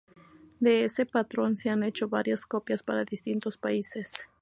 De 0.59 0.83
ese 0.83 1.05
patrón 1.05 1.57
se 1.57 1.69
han 1.69 1.83
hecho 1.83 2.07
varias 2.09 2.47
copias 2.47 2.81
para 2.81 3.05
distintos 3.05 3.59
países. 3.59 4.15